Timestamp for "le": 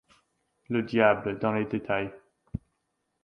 0.69-0.81